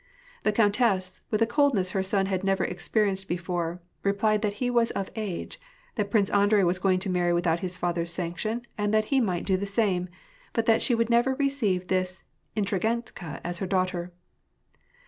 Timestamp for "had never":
2.25-2.63